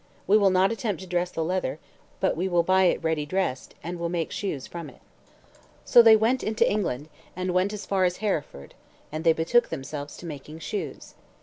[0.25, 1.77] We will not attempt to dress the leather,
[2.19, 4.99] but we will buy it ready dressed, and will make the shoes from it."
[5.85, 8.73] So they went into England, and went as far as Hereford;
[9.11, 11.13] and they betook themselves to making shoes.